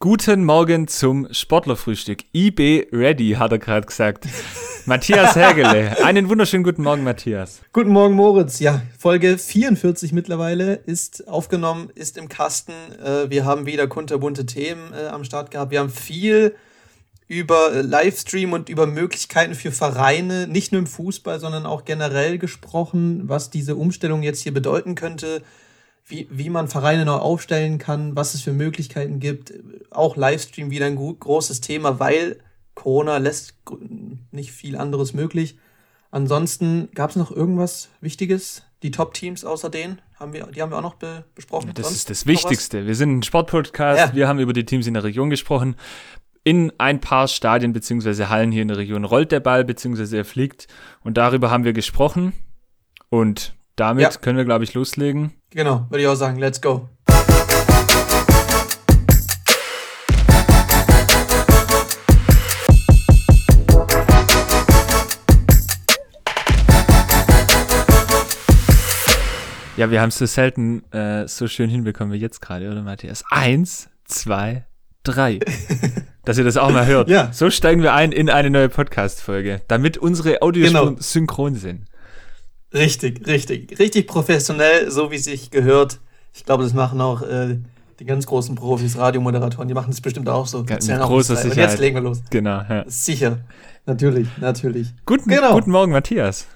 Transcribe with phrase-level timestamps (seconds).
[0.00, 2.20] Guten Morgen zum Sportlerfrühstück.
[2.32, 4.28] IB ready, hat er gerade gesagt.
[4.86, 6.04] Matthias Hägele.
[6.04, 7.62] Einen wunderschönen guten Morgen, Matthias.
[7.72, 8.60] Guten Morgen, Moritz.
[8.60, 12.74] Ja, Folge 44 mittlerweile ist aufgenommen, ist im Kasten.
[13.04, 15.72] Äh, wir haben wieder kunterbunte Themen äh, am Start gehabt.
[15.72, 16.54] Wir haben viel
[17.26, 22.38] über äh, Livestream und über Möglichkeiten für Vereine, nicht nur im Fußball, sondern auch generell
[22.38, 25.42] gesprochen, was diese Umstellung jetzt hier bedeuten könnte
[26.08, 29.52] wie, wie man Vereine neu aufstellen kann, was es für Möglichkeiten gibt.
[29.90, 32.38] Auch Livestream wieder ein großes Thema, weil
[32.74, 33.54] Corona lässt
[34.30, 35.58] nicht viel anderes möglich.
[36.10, 38.64] Ansonsten gab es noch irgendwas Wichtiges?
[38.82, 41.72] Die Top-Teams außer denen, haben wir, die haben wir auch noch be besprochen.
[41.74, 42.86] Das Sonst ist das Wichtigste.
[42.86, 44.14] Wir sind ein Sportpodcast, ja.
[44.14, 45.74] wir haben über die Teams in der Region gesprochen.
[46.44, 48.26] In ein paar Stadien bzw.
[48.26, 50.18] Hallen hier in der Region rollt der Ball bzw.
[50.18, 50.68] er fliegt.
[51.02, 52.32] Und darüber haben wir gesprochen.
[53.10, 54.10] Und damit ja.
[54.10, 55.32] können wir, glaube ich, loslegen.
[55.50, 56.38] Genau, würde ich auch sagen.
[56.38, 56.90] Let's go.
[69.78, 73.24] Ja, wir haben es so selten äh, so schön hinbekommen wie jetzt gerade, oder Matthias?
[73.30, 74.66] Eins, zwei,
[75.02, 75.38] drei.
[76.26, 77.08] Dass ihr das auch mal hört.
[77.08, 77.32] Ja.
[77.32, 80.94] So steigen wir ein in eine neue Podcast-Folge, damit unsere Audios genau.
[80.98, 81.86] synchron sind.
[82.72, 83.78] Richtig, richtig.
[83.78, 86.00] Richtig professionell, so wie sich gehört.
[86.34, 87.58] Ich glaube, das machen auch äh,
[87.98, 90.64] die ganz großen Profis, Radiomoderatoren, die machen das bestimmt auch so.
[90.64, 91.56] Ganz große Sicherheit.
[91.56, 92.22] Und jetzt legen wir los.
[92.30, 92.84] Genau, ja.
[92.86, 93.38] Sicher.
[93.86, 94.88] Natürlich, natürlich.
[95.06, 95.54] Guten, genau.
[95.54, 96.46] guten Morgen, Matthias.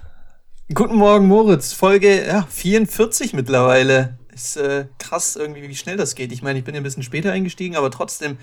[0.73, 1.73] Guten Morgen, Moritz.
[1.73, 4.17] Folge ja, 44 mittlerweile.
[4.33, 6.31] Ist äh, krass irgendwie, wie schnell das geht.
[6.31, 8.37] Ich meine, ich bin ja ein bisschen später eingestiegen, aber trotzdem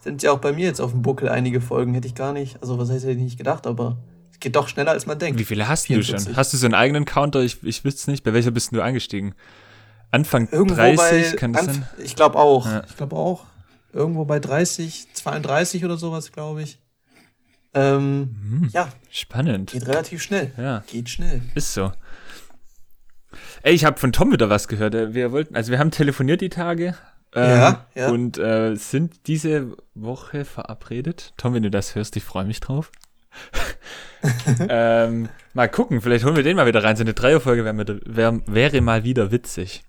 [0.00, 1.94] sind ja auch bei mir jetzt auf dem Buckel einige Folgen.
[1.94, 3.98] Hätte ich gar nicht, also was heißt, hätte ich nicht gedacht, aber
[4.40, 5.38] geht doch schneller, als man denkt.
[5.38, 6.16] Wie viele hast 44.
[6.16, 6.36] du schon?
[6.36, 7.40] Hast du so einen eigenen Counter?
[7.40, 8.24] Ich, ich wüsste es nicht.
[8.24, 9.34] Bei welcher bist du eingestiegen?
[10.10, 11.88] Anfang Irgendwo 30, bei, kann das Anf sein?
[12.04, 12.66] Ich glaube auch.
[12.66, 12.82] Ja.
[12.88, 13.44] Ich glaube auch.
[13.92, 16.78] Irgendwo bei 30, 32 oder sowas, glaube ich.
[17.74, 18.88] Ähm, hm, ja.
[19.10, 19.70] Spannend.
[19.72, 20.52] Geht relativ schnell.
[20.56, 20.82] Ja.
[20.86, 21.42] Geht schnell.
[21.54, 21.92] Ist so.
[23.62, 24.94] Ey, ich habe von Tom wieder was gehört.
[24.94, 26.96] Äh, wir wollten, also wir haben telefoniert die Tage.
[27.32, 28.08] Ähm, ja, ja.
[28.10, 31.32] Und äh, sind diese Woche verabredet.
[31.36, 32.90] Tom, wenn du das hörst, ich freue mich drauf.
[34.68, 36.96] ähm, mal gucken, vielleicht holen wir den mal wieder rein.
[36.96, 39.82] So eine Dreierfolge wäre, wär, wäre mal wieder witzig.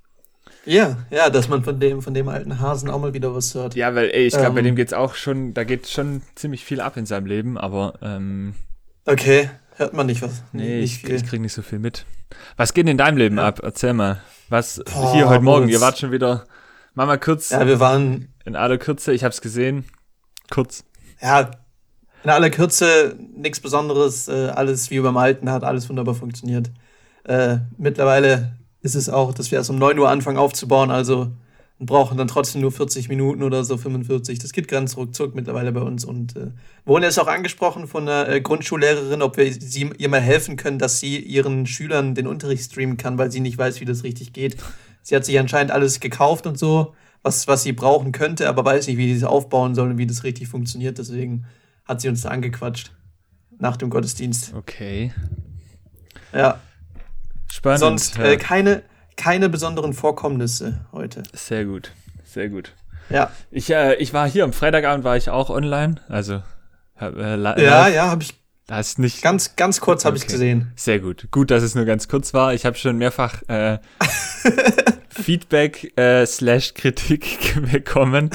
[0.64, 3.76] Ja, ja, dass man von dem, von dem alten Hasen auch mal wieder was hört.
[3.76, 6.64] Ja, weil, ey, ich glaube, ähm, bei dem geht's auch schon, da geht schon ziemlich
[6.64, 8.54] viel ab in seinem Leben, aber ähm,
[9.06, 10.44] Okay, hört man nicht was.
[10.52, 12.06] Nee, nicht ich, ich krieg nicht so viel mit.
[12.58, 13.48] Was geht in deinem Leben ja.
[13.48, 13.60] ab?
[13.64, 14.22] Erzähl mal.
[14.50, 15.70] Was Boah, hier heute Morgen?
[15.70, 16.46] Ihr wart schon wieder.
[16.94, 17.50] Mach mal kurz.
[17.50, 18.34] Ja, wir waren.
[18.46, 19.86] In aller Kürze, ich hab's gesehen.
[20.52, 20.84] Kurz.
[21.22, 21.52] Ja,
[22.24, 26.72] in aller Kürze nichts Besonderes, äh, alles wie beim Alten hat alles wunderbar funktioniert.
[27.24, 31.32] Äh, mittlerweile ist es auch, dass wir erst um 9 Uhr anfangen aufzubauen, also
[31.86, 34.40] brauchen dann trotzdem nur 40 Minuten oder so 45.
[34.40, 36.06] Das geht ganz ruckzuck mittlerweile bei uns.
[36.06, 36.52] Und äh,
[36.86, 40.78] wurden jetzt auch angesprochen von einer äh, Grundschullehrerin, ob wir sie, ihr mal helfen können,
[40.78, 44.32] dass sie ihren Schülern den Unterricht streamen kann, weil sie nicht weiß, wie das richtig
[44.32, 44.58] geht.
[45.02, 46.94] Sie hat sich anscheinend alles gekauft und so,
[47.24, 50.08] was, was sie brauchen könnte, aber weiß nicht, wie sie es aufbauen soll und wie
[50.08, 51.00] das richtig funktioniert.
[51.00, 51.46] Deswegen
[51.91, 52.91] hat sie uns da angequatscht.
[53.59, 54.53] Nach dem Gottesdienst.
[54.56, 55.13] Okay.
[56.34, 56.59] Ja.
[57.52, 57.79] Spannend.
[57.79, 58.81] Sonst äh, keine,
[59.18, 61.22] keine besonderen Vorkommnisse heute.
[61.34, 61.91] Sehr gut.
[62.24, 62.74] Sehr gut.
[63.09, 63.29] Ja.
[63.52, 65.96] Ich, äh, ich war hier am Freitagabend, war ich auch online.
[66.07, 66.41] Also.
[67.00, 68.34] Äh, ja, ja, habe ich.
[68.68, 69.22] Das nicht.
[69.22, 70.25] Ganz, ganz kurz habe okay.
[70.25, 70.72] ich gesehen.
[70.78, 71.28] Sehr gut.
[71.29, 72.53] Gut, dass es nur ganz kurz war.
[72.53, 73.79] Ich habe schon mehrfach äh,
[75.09, 78.29] Feedback äh, slash Kritik bekommen.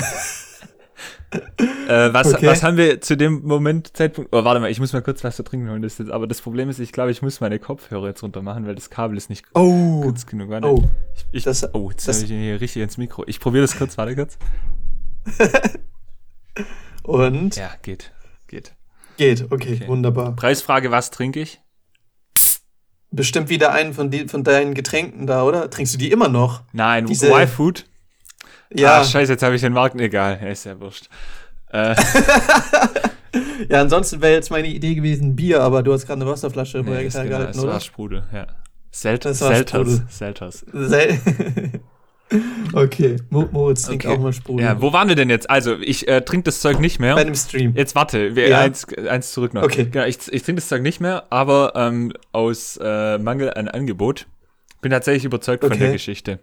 [1.30, 2.46] Äh, was, okay.
[2.46, 4.32] was haben wir zu dem Moment, Zeitpunkt?
[4.32, 5.82] Oh, warte mal, ich muss mal kurz was zu trinken holen.
[5.82, 8.66] Das jetzt, aber das Problem ist, ich glaube, ich muss meine Kopfhörer jetzt runter machen,
[8.66, 10.02] weil das Kabel ist nicht oh.
[10.02, 10.50] kurz genug.
[10.50, 10.68] Warte.
[10.68, 10.84] Oh,
[11.14, 13.24] ich, ich, das, oh jetzt habe ich hier richtig ins Mikro.
[13.26, 14.38] Ich probiere das kurz, warte kurz.
[17.02, 17.56] Und?
[17.56, 18.12] Ja, geht.
[18.46, 18.74] Geht.
[19.16, 20.36] Geht, okay, okay, wunderbar.
[20.36, 21.60] Preisfrage, was trinke ich?
[23.10, 25.70] Bestimmt wieder einen von, die, von deinen Getränken da, oder?
[25.70, 26.62] Trinkst du die immer noch?
[26.72, 27.28] Nein, Diese...
[27.28, 27.86] Y-Food.
[28.74, 29.00] Ja.
[29.00, 30.38] Ah, scheiße, jetzt habe ich den Marken egal.
[30.46, 31.08] Ist ja wurscht.
[31.72, 31.94] Äh.
[33.68, 37.04] ja, ansonsten wäre jetzt meine Idee gewesen Bier, aber du hast gerade eine Wasserflasche nee,
[37.04, 37.66] das genau, gehalten, oder?
[37.66, 38.46] Das war Sprudel, ja.
[38.90, 39.38] Selters.
[39.38, 40.02] Selters.
[40.08, 40.64] Selters.
[40.72, 41.18] Sel
[42.72, 44.16] okay, Moritz trinkt okay.
[44.16, 44.64] auch mal Sprudel.
[44.64, 45.48] Ja, wo waren wir denn jetzt?
[45.50, 47.14] Also, ich äh, trinke das Zeug nicht mehr.
[47.14, 47.74] Bei einem Stream.
[47.76, 48.60] Jetzt warte, wir, ja.
[48.60, 49.62] eins, eins zurück noch.
[49.62, 49.86] Okay.
[49.90, 54.26] Genau, ich, ich trinke das Zeug nicht mehr, aber ähm, aus äh, Mangel an Angebot
[54.80, 55.74] bin tatsächlich überzeugt okay.
[55.74, 56.40] von der Geschichte.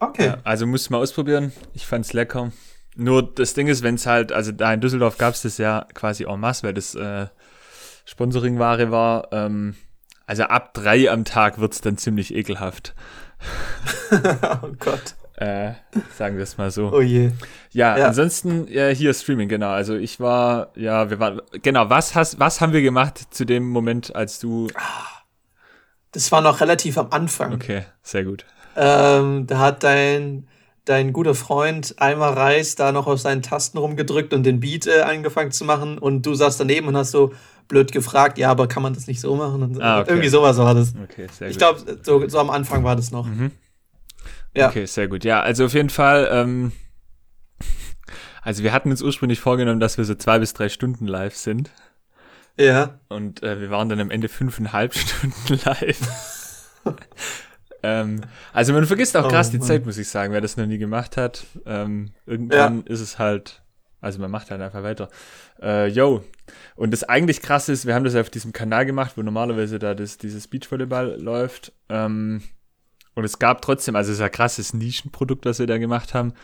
[0.00, 0.26] Okay.
[0.26, 1.52] Ja, also musst du mal ausprobieren.
[1.74, 2.52] Ich fand's lecker.
[2.94, 5.86] Nur das Ding ist, wenn es halt, also da in Düsseldorf gab es das ja
[5.94, 7.26] quasi en masse, weil das äh,
[8.04, 9.28] Sponsoringware war.
[9.32, 9.76] Ähm,
[10.26, 12.94] also ab drei am Tag wird's dann ziemlich ekelhaft.
[14.62, 15.14] oh Gott.
[15.36, 15.74] Äh,
[16.16, 16.92] sagen wir es mal so.
[16.92, 17.30] Oh je.
[17.70, 18.08] Ja, ja.
[18.08, 19.70] ansonsten ja, hier Streaming, genau.
[19.70, 23.68] Also ich war, ja, wir waren, genau, was hast, was haben wir gemacht zu dem
[23.68, 24.66] Moment, als du.
[26.10, 27.52] Das war noch relativ am Anfang.
[27.52, 28.44] Okay, sehr gut.
[28.80, 30.46] Ähm, da hat dein,
[30.84, 35.00] dein guter Freund Eimer Reis da noch auf seinen Tasten rumgedrückt und den Beat äh,
[35.00, 37.32] angefangen zu machen und du saßt daneben und hast so
[37.66, 39.62] blöd gefragt, ja, aber kann man das nicht so machen?
[39.62, 40.10] Und ah, okay.
[40.10, 40.94] Irgendwie sowas war das.
[41.02, 43.26] Okay, sehr ich glaube, so, so am Anfang war das noch.
[43.26, 43.50] Mhm.
[44.54, 44.68] Ja.
[44.68, 45.24] Okay, sehr gut.
[45.24, 46.72] Ja, also auf jeden Fall, ähm,
[48.42, 51.70] also wir hatten uns ursprünglich vorgenommen, dass wir so zwei bis drei Stunden live sind.
[52.56, 53.00] Ja.
[53.08, 55.98] Und äh, wir waren dann am Ende fünfeinhalb Stunden live.
[57.82, 58.20] ähm,
[58.52, 60.78] also man vergisst auch krass oh, die Zeit, muss ich sagen, wer das noch nie
[60.78, 61.44] gemacht hat.
[61.66, 62.92] Ähm, irgendwann ja.
[62.92, 63.62] ist es halt,
[64.00, 65.08] also man macht halt einfach weiter.
[65.60, 66.24] Äh, yo.
[66.76, 69.94] Und das eigentlich krass ist, wir haben das auf diesem Kanal gemacht, wo normalerweise da
[69.94, 71.72] das, dieses Beachvolleyball läuft.
[71.88, 72.42] Ähm,
[73.14, 76.34] und es gab trotzdem, also es ist ein krasses Nischenprodukt, was wir da gemacht haben.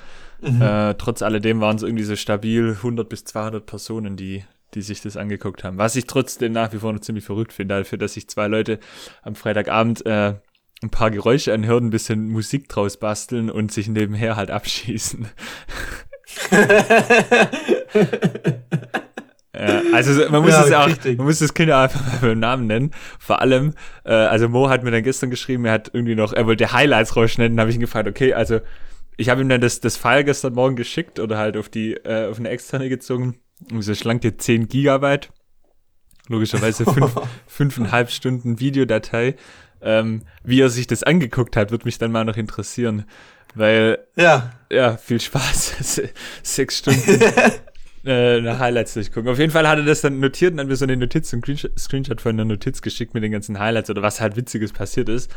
[0.41, 0.61] Mhm.
[0.61, 4.45] Äh, trotz alledem waren es irgendwie so stabil 100 bis 200 Personen, die,
[4.75, 5.79] die sich das angeguckt haben.
[5.79, 8.81] Was ich trotzdem nach wie vor noch ziemlich verrückt finde, dafür, dass sich zwei Leute
[9.23, 10.35] am Freitagabend äh,
[10.85, 15.29] ein paar Geräusche anhören, ein bisschen Musik draus basteln und sich nebenher halt abschießen.
[19.57, 21.17] Ja, also man muss ja, es auch, richtig.
[21.17, 22.91] man muss das Kind einfach mal beim Namen nennen.
[23.21, 26.47] Vor allem, äh, also Mo hat mir dann gestern geschrieben, er hat irgendwie noch, er
[26.47, 28.61] wollte Highlights rausschneiden, habe ich ihn gefragt, okay, also
[29.17, 32.29] ich habe ihm dann das, das File gestern Morgen geschickt oder halt auf die, äh,
[32.29, 33.37] auf eine externe gezogen.
[33.71, 35.31] Und so schlanke 10 Gigabyte.
[36.29, 37.15] Logischerweise fünf,
[37.47, 39.37] fünfeinhalb Stunden Videodatei.
[39.85, 43.05] Ähm, wie er sich das angeguckt hat, wird mich dann mal noch interessieren.
[43.55, 46.03] Weil, ja, ja viel Spaß.
[46.43, 47.21] Sechs Stunden
[48.05, 49.31] äh, nach Highlights durchgucken.
[49.31, 51.43] Auf jeden Fall hat er das dann notiert und dann mir so eine Notiz, ein
[51.79, 55.31] Screenshot von einer Notiz geschickt mit den ganzen Highlights oder was halt Witziges passiert ist.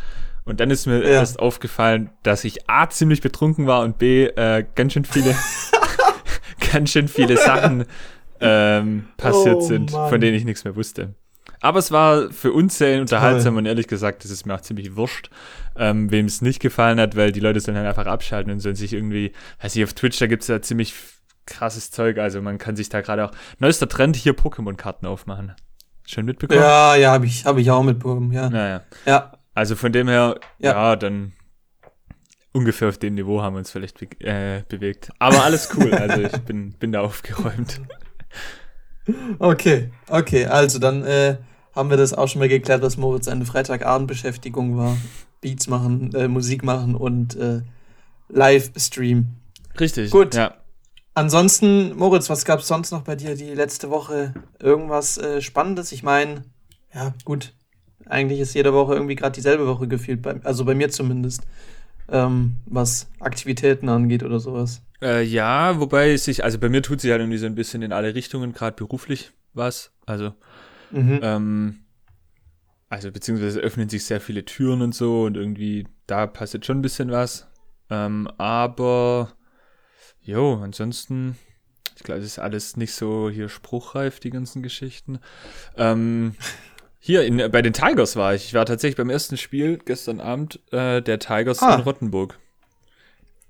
[0.45, 1.09] Und dann ist mir ja.
[1.09, 5.35] erst aufgefallen, dass ich A, ziemlich betrunken war und B, äh, ganz schön viele,
[6.71, 7.83] ganz schön viele Sachen
[8.39, 10.09] ähm, passiert oh, sind, Mann.
[10.09, 11.15] von denen ich nichts mehr wusste.
[11.59, 13.59] Aber es war für uns sehr unterhaltsam Toll.
[13.59, 15.29] und ehrlich gesagt, das ist mir auch ziemlich wurscht,
[15.75, 18.75] ähm, wem es nicht gefallen hat, weil die Leute sollen halt einfach abschalten und sollen
[18.75, 20.93] sich irgendwie, weiß ich, auf Twitch, da gibt's ja ziemlich
[21.45, 22.19] krasses Zeug.
[22.19, 23.31] Also man kann sich da gerade auch.
[23.59, 25.53] Neuester Trend hier Pokémon-Karten aufmachen.
[26.05, 26.59] Schön mitbekommen?
[26.59, 28.49] Ja, ja, habe ich, hab ich auch mitbekommen, ja.
[28.49, 28.83] Naja.
[29.05, 29.33] Ja.
[29.53, 31.33] Also von dem her, ja, ja dann
[32.53, 35.09] ungefähr auf dem Niveau haben wir uns vielleicht be äh, bewegt.
[35.19, 35.93] Aber alles cool.
[35.93, 37.81] also ich bin, bin da aufgeräumt.
[39.39, 40.45] Okay, okay.
[40.45, 41.37] Also dann äh,
[41.75, 44.97] haben wir das auch schon mal geklärt, dass Moritz eine Freitagabendbeschäftigung war.
[45.41, 47.61] Beats machen, äh, Musik machen und äh,
[48.29, 49.27] Livestream.
[49.79, 50.11] Richtig.
[50.11, 50.35] Gut.
[50.35, 50.55] Ja.
[51.13, 54.33] Ansonsten, Moritz, was gab es sonst noch bei dir die letzte Woche?
[54.59, 55.91] Irgendwas äh, Spannendes?
[55.91, 56.43] Ich meine,
[56.93, 57.53] ja, gut.
[58.05, 61.41] Eigentlich ist jede Woche irgendwie gerade dieselbe Woche gefühlt, bei, also bei mir zumindest,
[62.09, 64.81] ähm, was Aktivitäten angeht oder sowas.
[65.01, 67.81] Äh, ja, wobei es sich, also bei mir tut sich halt irgendwie so ein bisschen
[67.81, 69.91] in alle Richtungen, gerade beruflich was.
[70.05, 70.33] Also,
[70.91, 71.19] mhm.
[71.21, 71.79] ähm,
[72.89, 76.83] also beziehungsweise öffnen sich sehr viele Türen und so und irgendwie da passiert schon ein
[76.83, 77.47] bisschen was.
[77.89, 79.37] Ähm, aber
[80.27, 81.37] Jo, ansonsten,
[81.95, 85.19] ich glaube, es ist alles nicht so hier spruchreif, die ganzen Geschichten.
[85.77, 86.35] Ähm,
[86.99, 88.45] hier in, bei den Tigers war ich.
[88.45, 91.75] Ich war tatsächlich beim ersten Spiel gestern Abend äh, der Tigers ah.
[91.75, 92.37] in Rottenburg.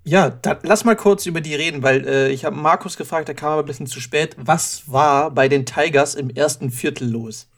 [0.04, 3.36] Ja, da, lass mal kurz über die reden, weil äh, ich habe Markus gefragt, der
[3.36, 4.36] kam aber ein bisschen zu spät.
[4.38, 7.50] Was war bei den Tigers im ersten Viertel los?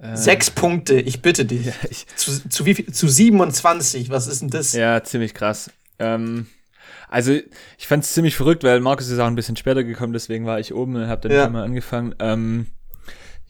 [0.00, 1.66] Äh, Sechs Punkte, ich bitte dich.
[1.66, 2.90] Ja, ich, zu, zu, wie viel?
[2.92, 4.72] Zu 27, was ist denn das?
[4.72, 5.70] Ja, ziemlich krass.
[5.98, 6.46] Ähm,
[7.08, 10.46] also ich fand es ziemlich verrückt, weil Markus ist auch ein bisschen später gekommen, deswegen
[10.46, 11.44] war ich oben und habe dann ja.
[11.44, 12.14] schon mal angefangen.
[12.18, 12.66] Ähm,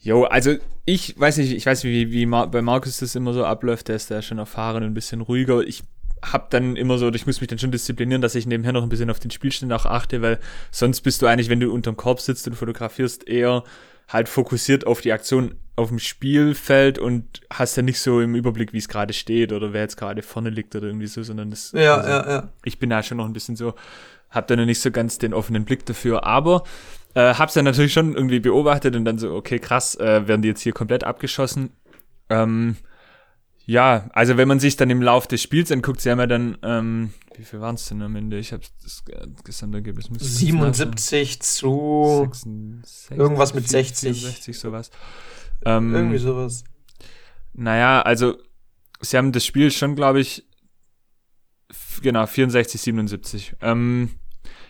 [0.01, 3.33] jo, also ich weiß nicht, ich weiß nicht, wie, wie Mar bei Markus das immer
[3.33, 5.61] so abläuft, der ist da schon erfahren und ein bisschen ruhiger.
[5.61, 5.83] Ich
[6.21, 8.89] hab dann immer so, ich muss mich dann schon disziplinieren, dass ich nebenher noch ein
[8.89, 10.39] bisschen auf den Spielstand auch achte, weil
[10.71, 13.63] sonst bist du eigentlich, wenn du unterm Korb sitzt und fotografierst, eher
[14.07, 18.73] halt fokussiert auf die Aktion auf dem Spielfeld und hast ja nicht so im Überblick,
[18.73, 21.71] wie es gerade steht oder wer jetzt gerade vorne liegt oder irgendwie so, sondern das.
[21.71, 22.49] Ja, also, ja, ja.
[22.65, 23.75] Ich bin da schon noch ein bisschen so,
[24.29, 26.63] hab da noch nicht so ganz den offenen Blick dafür, aber
[27.15, 30.47] äh, hab's dann natürlich schon irgendwie beobachtet und dann so, okay, krass, äh, werden die
[30.47, 31.71] jetzt hier komplett abgeschossen.
[32.29, 32.77] Ähm,
[33.65, 36.57] ja, also wenn man sich dann im Lauf des Spiels anguckt, sie haben ja dann,
[36.63, 38.39] ähm, wie viel waren es denn am Ende?
[38.39, 39.03] Ich habe das
[39.43, 40.07] Gesamtergebnis.
[40.11, 44.17] 77 zu 66, irgendwas mit 60.
[44.17, 44.89] 64, sowas.
[45.65, 46.63] Ähm, Irgendwie sowas.
[47.53, 48.37] Naja, also
[49.01, 50.48] sie haben das Spiel schon, glaube ich,
[52.01, 53.55] genau, 64, 77.
[53.61, 54.09] Ähm,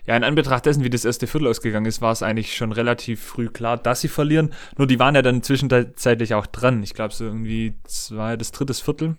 [0.06, 3.22] ja, in Anbetracht dessen, wie das erste Viertel ausgegangen ist, war es eigentlich schon relativ
[3.22, 4.54] früh klar, dass sie verlieren.
[4.78, 6.82] Nur die waren ja dann zwischenzeitlich auch dran.
[6.84, 9.18] Ich glaube, so irgendwie zwei, das drittes Viertel.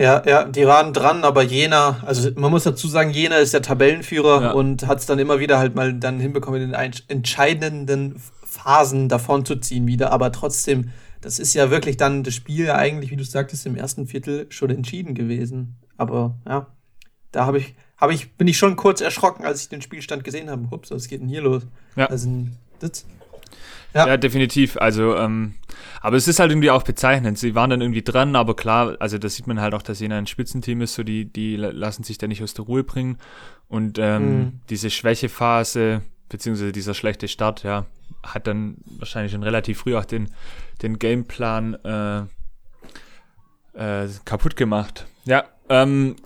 [0.00, 3.62] Ja, ja, die waren dran, aber Jena, also man muss dazu sagen, Jena ist der
[3.62, 4.52] Tabellenführer Ja.
[4.52, 9.44] und hat es dann immer wieder halt mal dann hinbekommen, in den entscheidenden Phasen davon
[9.44, 10.12] zu ziehen wieder.
[10.12, 13.74] Aber trotzdem, das ist ja wirklich dann das Spiel ja eigentlich, wie du sagtest, im
[13.74, 15.78] ersten Viertel schon entschieden gewesen.
[15.96, 16.68] Aber ja,
[17.32, 20.50] da habe ich, habe ich, bin ich schon kurz erschrocken, als ich den Spielstand gesehen
[20.50, 20.66] habe.
[20.70, 21.66] Ups, was geht denn hier los?
[21.96, 22.06] Ja.
[22.06, 22.46] Also,
[22.80, 23.06] das,
[23.94, 24.16] Ja, Ja.
[24.16, 24.76] definitiv.
[24.76, 25.54] Also, ähm,
[26.00, 27.38] aber es ist halt irgendwie auch bezeichnend.
[27.38, 30.18] Sie waren dann irgendwie dran, aber klar, also das sieht man halt auch, dass Jena
[30.18, 33.16] ein Spitzenteam ist, so die, die la- lassen sich da nicht aus der Ruhe bringen.
[33.68, 34.60] Und ähm, Mhm.
[34.70, 37.86] diese Schwächephase, beziehungsweise dieser schlechte Start, ja,
[38.22, 40.30] hat dann wahrscheinlich schon relativ früh auch den,
[40.82, 42.22] den Gameplan äh,
[44.04, 45.06] äh, kaputt gemacht.
[45.24, 46.16] Ja, ähm,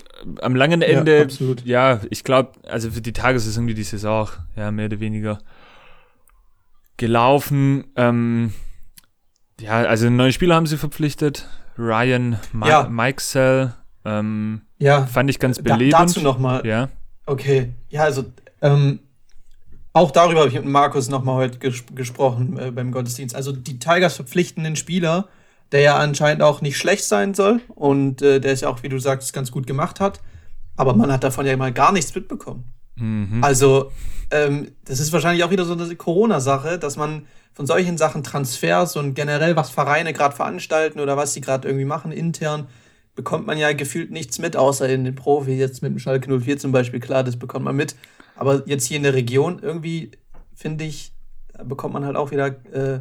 [0.41, 1.65] am langen Ende, Ja, absolut.
[1.67, 5.01] ja, ich glaube, also für die Tages ist irgendwie die Saison auch, ja, mehr oder
[5.01, 5.39] weniger
[6.97, 7.85] gelaufen.
[7.97, 8.53] Ähm,
[9.61, 11.49] ja, also einen neuen Spieler haben sie verpflichtet.
[11.79, 12.89] Ryan Ma Ja.
[12.89, 13.75] Mikesell.
[14.05, 15.95] Ähm, ja, fand ich ganz da, belebend.
[15.95, 16.67] dazu nochmal.
[16.67, 16.89] Ja.
[17.25, 18.25] Okay, ja, also
[18.61, 18.99] ähm,
[19.93, 23.35] auch darüber habe ich mit Markus nochmal heute ges gesprochen äh, beim Gottesdienst.
[23.37, 25.29] Also die Tigers verpflichten einen Spieler,
[25.73, 28.89] der ja anscheinend auch nicht schlecht sein soll und äh, der es ja auch, wie
[28.89, 30.21] du sagst, ganz gut gemacht hat.
[30.77, 32.73] Aber man hat davon ja mal gar nichts mitbekommen.
[32.97, 33.43] Mhm.
[33.43, 33.91] Also,
[34.31, 38.97] ähm, das ist wahrscheinlich auch wieder so eine Corona-Sache, dass man von solchen Sachen Transfers
[38.97, 42.69] und generell, was Vereine gerade veranstalten oder was sie gerade irgendwie machen intern,
[43.15, 46.59] bekommt man ja gefühlt nichts mit, außer in den Profi, jetzt mit dem Schalke 04
[46.59, 47.95] zum Beispiel, klar, das bekommt man mit.
[48.37, 50.13] Aber jetzt hier in der Region irgendwie,
[50.55, 51.13] finde ich,
[51.65, 53.01] bekommt man halt auch wieder äh,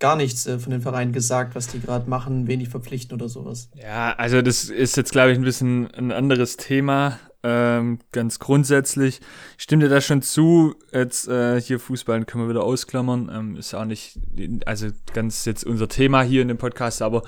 [0.00, 3.28] gar nichts äh, von den Vereinen gesagt, was die gerade machen, wen die verpflichten oder
[3.28, 3.70] sowas.
[3.74, 7.18] Ja, also das ist jetzt, glaube ich, ein bisschen ein anderes Thema.
[7.42, 9.20] Ähm, ganz grundsätzlich.
[9.56, 10.74] Ich stimme dir da schon zu.
[10.92, 13.30] Jetzt äh, hier Fußball können wir wieder ausklammern.
[13.32, 14.18] Ähm, ist auch nicht,
[14.66, 17.22] also ganz jetzt unser Thema hier in dem Podcast, aber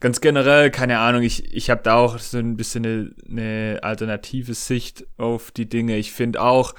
[0.00, 4.54] ganz generell, keine Ahnung, ich, ich habe da auch so ein bisschen eine, eine alternative
[4.54, 5.98] Sicht auf die Dinge.
[5.98, 6.74] Ich finde auch,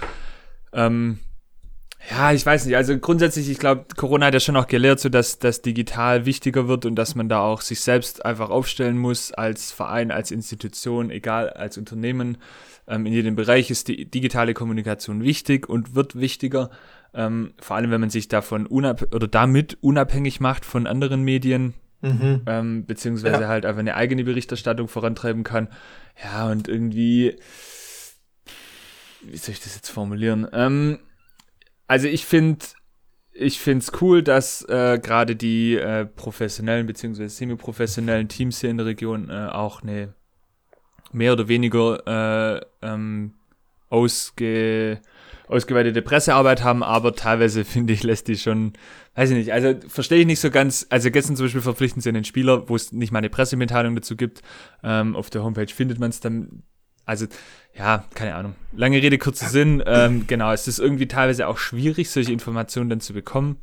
[0.73, 1.19] ähm,
[2.09, 2.75] ja, ich weiß nicht.
[2.75, 6.67] Also grundsätzlich, ich glaube, Corona hat ja schon auch gelehrt, so dass das digital wichtiger
[6.67, 11.11] wird und dass man da auch sich selbst einfach aufstellen muss als Verein, als Institution,
[11.11, 12.37] egal als Unternehmen.
[12.87, 16.71] Ähm, in jedem Bereich ist die digitale Kommunikation wichtig und wird wichtiger.
[17.13, 21.73] Ähm, vor allem, wenn man sich davon unab oder damit unabhängig macht von anderen Medien,
[22.01, 22.43] Mhm.
[22.47, 23.47] ähm, beziehungsweise Ja.
[23.49, 25.67] halt einfach eine eigene Berichterstattung vorantreiben kann.
[26.23, 27.35] Ja, und irgendwie,
[29.21, 30.47] wie soll ich das jetzt formulieren?
[30.53, 30.99] Ähm,
[31.89, 32.65] also ich finde,
[33.33, 38.77] ich finde es cool, dass äh, gerade die äh, professionellen beziehungsweise semi-professionellen Teams hier in
[38.77, 40.13] der Region äh, auch eine
[41.11, 43.33] mehr oder weniger äh, ähm,
[43.89, 45.01] ausge,
[45.47, 48.73] ausgeweitete Pressearbeit haben, aber teilweise finde ich, lässt die schon,
[49.15, 52.09] weiß ich nicht, also verstehe ich nicht so ganz, also gestern zum Beispiel verpflichten sie
[52.09, 54.43] einen Spieler, wo es nicht mal eine Pressemitteilung dazu gibt,
[54.83, 56.61] ähm, auf der Homepage findet man es dann,
[57.09, 57.25] also
[57.75, 62.09] ja, keine Ahnung, lange Rede, kurzer Sinn, ähm, genau, es ist irgendwie teilweise auch schwierig,
[62.11, 63.57] solche Informationen dann zu bekommen,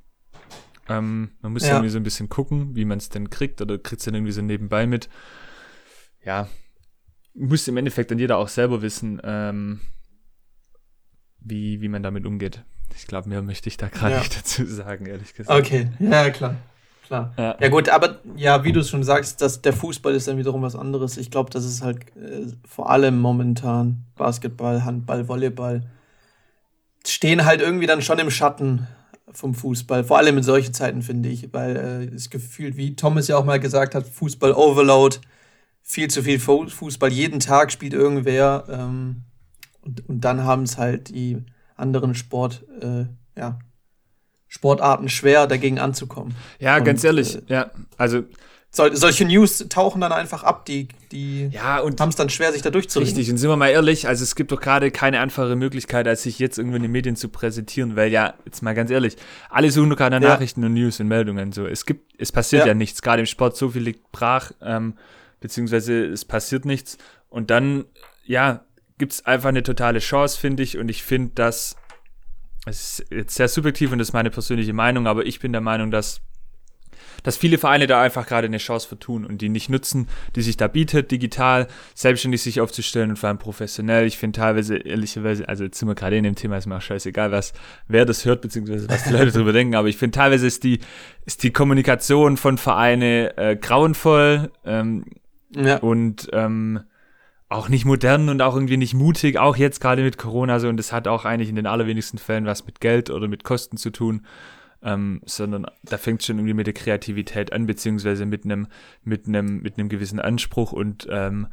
[0.88, 1.74] ähm, man muss Ja.
[1.74, 4.32] irgendwie so ein bisschen gucken, wie man es denn kriegt oder kriegt es dann irgendwie
[4.32, 5.08] so nebenbei mit,
[6.24, 6.48] ja,
[7.34, 9.80] muss im Endeffekt dann jeder auch selber wissen, ähm,
[11.40, 12.64] wie, wie man damit umgeht.
[12.96, 14.18] Ich glaube, mehr möchte ich da gerade Ja.
[14.20, 15.58] nicht dazu sagen, ehrlich gesagt.
[15.66, 16.56] Okay, ja, klar.
[17.06, 17.32] Klar.
[17.38, 17.56] Ja.
[17.60, 17.68] Ja.
[17.68, 20.74] gut, aber ja, wie du es schon sagst, dass der Fußball ist dann wiederum was
[20.74, 21.16] anderes.
[21.16, 25.82] Ich glaube, das ist halt äh, vor allem momentan Basketball, Handball, Volleyball
[27.06, 28.86] stehen halt irgendwie dann schon im Schatten
[29.32, 30.04] vom Fußball.
[30.04, 33.44] Vor allem in solchen Zeiten finde ich, weil äh, es gefühlt, wie Thomas ja auch
[33.44, 35.18] mal gesagt hat, Fußball Overload,
[35.82, 39.22] viel zu viel Fu- Fußball, jeden Tag spielt irgendwer ähm,
[39.82, 41.44] und, und dann haben es halt die
[41.76, 43.04] anderen Sport, äh,
[43.38, 43.58] ja,
[44.56, 46.34] Sportarten schwer, dagegen anzukommen.
[46.58, 48.22] Ja, Und, ganz ehrlich, äh, ja, also,
[48.70, 52.52] Sol solche News tauchen dann einfach ab, die, die ja, und haben es dann schwer,
[52.52, 53.06] sich da durchzuringen.
[53.08, 56.22] richtig, und sind wir mal ehrlich, also es gibt doch gerade keine einfache Möglichkeit, als
[56.24, 59.16] sich jetzt irgendwo in den Medien zu präsentieren, weil ja, jetzt mal ganz ehrlich,
[59.50, 60.20] alle suchen doch gerade Ja.
[60.20, 62.74] Nachrichten und News und Meldungen, so, es gibt, es passiert ja, Ja.
[62.74, 64.94] nichts, gerade im Sport, so viel liegt brach, ähm,
[65.40, 66.98] beziehungsweise es passiert nichts,
[67.28, 67.84] und dann,
[68.24, 68.64] ja,
[68.98, 71.76] gibt's einfach eine totale Chance, finde ich, und ich finde, dass
[72.66, 75.60] es ist jetzt sehr subjektiv und das ist meine persönliche Meinung, aber ich bin der
[75.60, 76.20] Meinung, dass,
[77.22, 80.56] dass viele Vereine da einfach gerade eine Chance vertun und die nicht nutzen, die sich
[80.56, 84.06] da bietet, digital, selbstständig sich aufzustellen und vor allem professionell.
[84.06, 86.82] Ich finde teilweise, ehrlicherweise, also jetzt sind wir gerade in dem Thema, ist mir auch
[86.82, 87.52] scheißegal, was,
[87.88, 90.80] wer das hört, beziehungsweise was die Leute drüber denken, aber ich finde teilweise ist die,
[91.24, 95.04] ist die Kommunikation von Vereine äh, grauenvoll, ähm,
[95.54, 95.78] Ja.
[95.78, 96.80] und ähm,
[97.48, 100.68] auch nicht modern und auch irgendwie nicht mutig, auch jetzt gerade mit Corona so.
[100.68, 103.76] Und das hat auch eigentlich in den allerwenigsten Fällen was mit Geld oder mit Kosten
[103.76, 104.26] zu tun,
[104.82, 108.66] ähm, sondern da fängt schon irgendwie mit der Kreativität an, beziehungsweise mit einem
[109.02, 111.48] mit einem mit einem gewissen Anspruch und ähm,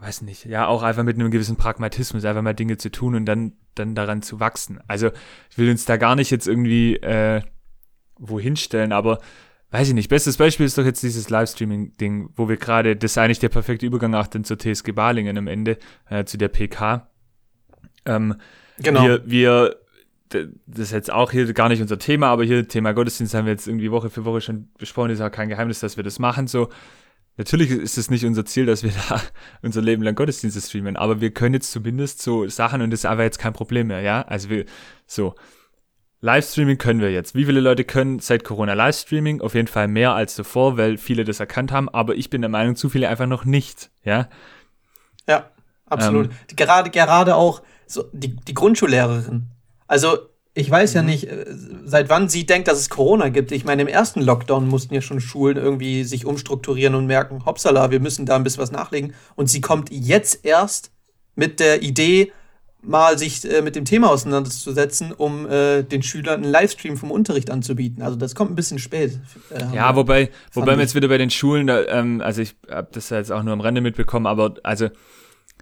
[0.00, 3.26] weiß nicht, ja, auch einfach mit einem gewissen Pragmatismus, einfach mal Dinge zu tun und
[3.26, 4.80] dann, dann daran zu wachsen.
[4.86, 5.10] Also
[5.50, 7.42] ich will uns da gar nicht jetzt irgendwie äh,
[8.18, 9.18] wohin stellen, aber
[9.70, 13.18] weiß ich nicht, bestes Beispiel ist doch jetzt dieses Livestreaming-Ding, wo wir gerade, das ist
[13.18, 17.08] eigentlich der perfekte Übergang auch dann zur TSG Balingen am Ende, äh, zu der PK.
[18.06, 18.36] Ähm,
[18.78, 19.02] genau.
[19.02, 19.76] Wir, wir,
[20.28, 20.48] das
[20.78, 23.66] ist jetzt auch hier gar nicht unser Thema, aber hier Thema Gottesdienst haben wir jetzt
[23.66, 26.68] irgendwie Woche für Woche schon besprochen, ist auch kein Geheimnis, dass wir das machen, so.
[27.36, 29.22] Natürlich ist es nicht unser Ziel, dass wir da
[29.62, 33.06] unser Leben lang Gottesdienste streamen, aber wir können jetzt zumindest so Sachen und das ist
[33.06, 34.22] aber jetzt kein Problem mehr, ja?
[34.22, 34.64] Also wir,
[35.06, 35.34] so.
[36.20, 37.34] Livestreaming können wir jetzt.
[37.34, 39.40] Wie viele Leute können seit Corona Livestreaming?
[39.40, 42.48] Auf jeden Fall mehr als zuvor, weil viele das erkannt haben, aber ich bin der
[42.48, 44.28] Meinung, zu viele einfach noch nicht, ja?
[45.28, 45.50] Ja,
[45.86, 46.26] absolut.
[46.26, 49.46] Ähm, gerade, gerade auch so die, die Grundschullehrerin.
[49.86, 50.18] Also
[50.54, 51.08] ich weiß ja mhm.
[51.08, 51.44] nicht, äh,
[51.84, 53.52] seit wann sie denkt, dass es Corona gibt.
[53.52, 57.92] Ich meine, im ersten Lockdown mussten ja schon Schulen irgendwie sich umstrukturieren und merken, hoppsala,
[57.92, 59.14] wir müssen da ein bisschen was nachlegen.
[59.36, 60.90] Und sie kommt jetzt erst
[61.36, 62.32] mit der Idee,
[62.82, 67.50] mal sich äh, mit dem Thema auseinanderzusetzen, um äh, den Schülern einen Livestream vom Unterricht
[67.50, 68.02] anzubieten.
[68.02, 69.18] Also das kommt ein bisschen spät.
[69.50, 72.88] Äh, ja, wobei, wobei wir jetzt wieder bei den Schulen, da, ähm, also ich habe
[72.92, 74.88] das jetzt auch nur am Rande mitbekommen, aber also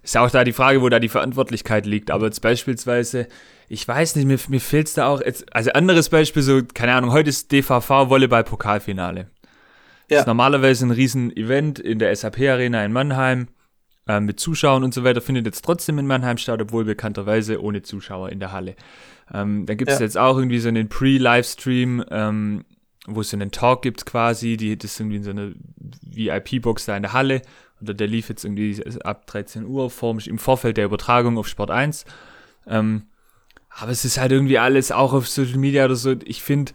[0.03, 2.11] ist auch da die Frage, wo da die Verantwortlichkeit liegt.
[2.11, 3.27] Aber jetzt beispielsweise
[3.69, 5.21] ich weiß nicht, mir, mir fehlt es da auch.
[5.21, 9.21] Jetzt, also anderes Beispiel, so, keine Ahnung, heute ist DVV Volleyball-Pokalfinale.
[9.21, 9.27] Ja.
[10.09, 13.49] Das ist normalerweise ein Riesen-Event in der SAP-Arena in Mannheim
[14.07, 17.83] äh, mit Zuschauern und so weiter, findet jetzt trotzdem in Mannheim statt, obwohl bekannterweise ohne
[17.83, 18.77] Zuschauer in der Halle.
[19.33, 20.05] Ähm, dann gibt es ja.
[20.05, 22.65] jetzt auch irgendwie so einen Pre-Livestream, ähm,
[23.07, 25.53] wo es so einen Talk gibt quasi, die, das ist irgendwie in so einer
[26.03, 27.43] VIP-Box da in der Halle.
[27.81, 31.71] Oder der lief jetzt irgendwie ab 13 Uhr vor, im Vorfeld der Übertragung auf Sport
[31.71, 32.05] 1.
[32.67, 33.03] Ähm,
[33.69, 36.15] aber es ist halt irgendwie alles auch auf Social Media oder so.
[36.25, 36.73] Ich finde,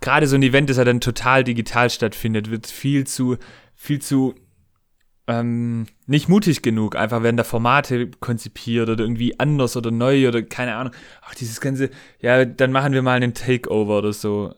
[0.00, 3.38] gerade so ein Event, das ja dann total digital stattfindet, wird viel zu,
[3.74, 4.34] viel zu
[5.26, 6.96] ähm, nicht mutig genug.
[6.96, 10.92] Einfach werden da Formate konzipiert oder irgendwie anders oder neu oder keine Ahnung.
[11.22, 11.90] Ach, dieses ganze,
[12.20, 14.54] ja, dann machen wir mal einen Takeover oder so.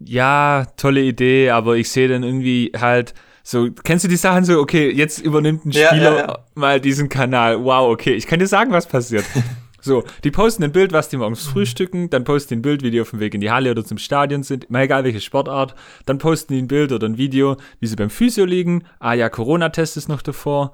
[0.00, 4.58] Ja, tolle Idee, aber ich sehe dann irgendwie halt so, kennst du die Sachen so,
[4.60, 6.38] okay, jetzt übernimmt ein Spieler ja, ja, ja.
[6.54, 7.62] mal diesen Kanal.
[7.64, 9.24] Wow, okay, ich kann dir sagen, was passiert.
[9.80, 11.52] So, die posten ein Bild, was die morgens mhm.
[11.52, 13.84] frühstücken, dann posten die ein Bild, wie die auf dem Weg in die Halle oder
[13.84, 15.74] zum Stadion sind, mal egal welche Sportart,
[16.06, 19.28] dann posten die ein Bild oder ein Video, wie sie beim Physio liegen, ah ja,
[19.28, 20.72] Corona-Test ist noch davor.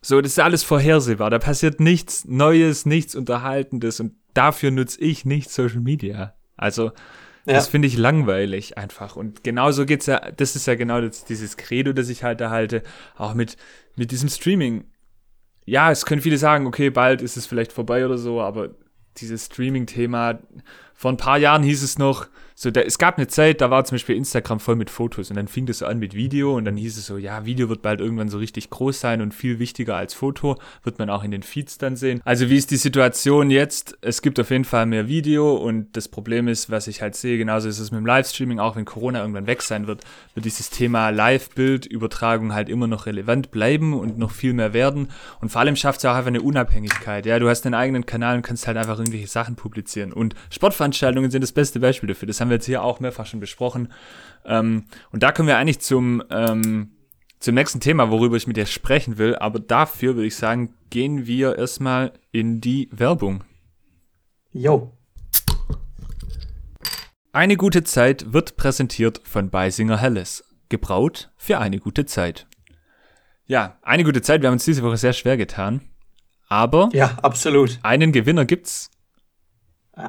[0.00, 5.24] So, das ist alles vorhersehbar, da passiert nichts Neues, nichts Unterhaltendes und dafür nutze ich
[5.24, 6.34] nicht Social Media.
[6.56, 6.92] Also,
[7.46, 7.54] ja.
[7.54, 9.16] das finde ich langweilig einfach.
[9.16, 12.82] Und genauso geht's ja, das ist ja genau das, dieses Credo, das ich halt erhalte,
[13.16, 13.56] auch mit,
[13.96, 14.84] mit diesem Streaming
[15.68, 18.70] ja, es können viele sagen, okay, bald ist es vielleicht vorbei oder so, aber
[19.18, 20.38] dieses Streaming-Thema,
[20.94, 22.26] vor ein paar Jahren hieß es noch,
[22.60, 25.36] so, da, es gab eine Zeit, da war zum Beispiel Instagram voll mit Fotos und
[25.36, 27.82] dann fing das so an mit Video und dann hieß es so, ja, Video wird
[27.82, 31.30] bald irgendwann so richtig groß sein und viel wichtiger als Foto, wird man auch in
[31.30, 32.20] den Feeds dann sehen.
[32.24, 33.96] Also wie ist die Situation jetzt?
[34.00, 37.38] Es gibt auf jeden Fall mehr Video und das Problem ist, was ich halt sehe,
[37.38, 40.02] genauso ist es mit dem Livestreaming, auch wenn Corona irgendwann weg sein wird,
[40.34, 45.50] wird dieses Thema Live-Bild-Übertragung halt immer noch relevant bleiben und noch viel mehr werden und
[45.50, 47.24] vor allem schafft es auch einfach eine Unabhängigkeit.
[47.24, 51.30] Ja, du hast deinen eigenen Kanal und kannst halt einfach irgendwelche Sachen publizieren und Sportveranstaltungen
[51.30, 52.26] sind das beste Beispiel dafür.
[52.26, 53.92] Das haben wir jetzt hier auch mehrfach schon besprochen.
[54.44, 56.92] Ähm, und da kommen wir eigentlich zum, ähm,
[57.38, 59.36] zum nächsten Thema, worüber ich mit dir sprechen will.
[59.36, 63.44] Aber dafür würde ich sagen, gehen wir erstmal in die Werbung.
[64.52, 64.92] Jo.
[67.32, 70.44] Eine gute Zeit wird präsentiert von Beisinger Helles.
[70.68, 72.46] Gebraut für eine gute Zeit.
[73.46, 74.42] Ja, eine gute Zeit.
[74.42, 75.80] Wir haben uns diese Woche sehr schwer getan.
[76.48, 76.88] Aber.
[76.92, 77.78] Ja, absolut.
[77.82, 78.90] Einen Gewinner gibt's.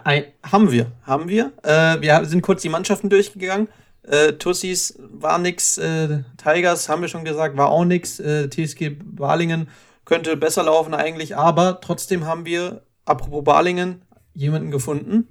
[0.04, 1.52] Ein, haben wir, haben wir.
[1.64, 3.70] Äh, wir sind kurz die Mannschaften durchgegangen.
[4.04, 8.20] Äh, Tussis war nix, äh, Tigers haben wir schon gesagt, war auch nix.
[8.20, 9.68] Äh, TSG Balingen
[10.06, 15.28] könnte besser laufen eigentlich, aber trotzdem haben wir, apropos Balingen, jemanden gefunden.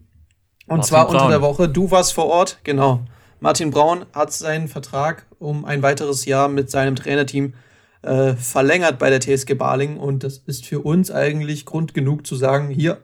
[0.67, 1.17] Und Martin zwar Braun.
[1.17, 1.69] unter der Woche.
[1.69, 3.05] Du warst vor Ort, genau.
[3.41, 7.55] Martin Braun hat seinen Vertrag um ein weiteres Jahr mit seinem Trainerteam
[8.03, 12.35] äh, verlängert bei der TSG Balingen und das ist für uns eigentlich Grund genug zu
[12.35, 12.99] sagen, hier,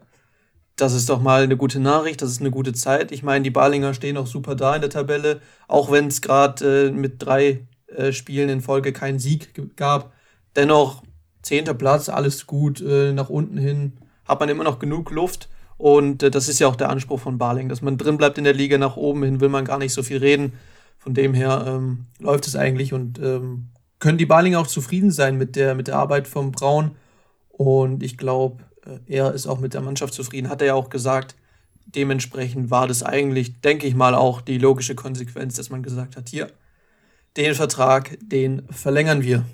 [0.76, 3.12] das ist doch mal eine gute Nachricht, das ist eine gute Zeit.
[3.12, 6.88] Ich meine, die Balinger stehen auch super da in der Tabelle, auch wenn es gerade
[6.88, 10.12] äh, mit drei äh, Spielen in Folge keinen Sieg gab.
[10.56, 11.02] Dennoch,
[11.42, 15.48] zehnter Platz, alles gut, äh, nach unten hin hat man immer noch genug Luft.
[15.76, 18.44] Und äh, das ist ja auch der Anspruch von Baling, dass man drin bleibt in
[18.44, 20.54] der Liga, nach oben hin will man gar nicht so viel reden.
[20.98, 25.36] Von dem her ähm, läuft es eigentlich und ähm, können die Balinger auch zufrieden sein
[25.36, 26.92] mit der, mit der Arbeit vom Braun.
[27.48, 28.64] Und ich glaube,
[29.06, 31.34] er ist auch mit der Mannschaft zufrieden, hat er ja auch gesagt.
[31.86, 36.28] Dementsprechend war das eigentlich, denke ich mal, auch die logische Konsequenz, dass man gesagt hat,
[36.28, 36.48] hier,
[37.36, 39.44] den Vertrag, den verlängern wir.